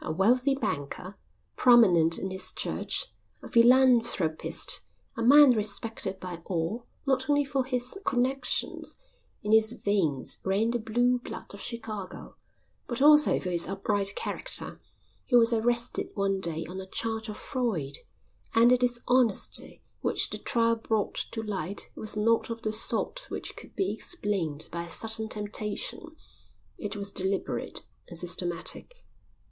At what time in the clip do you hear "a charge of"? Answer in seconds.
16.80-17.36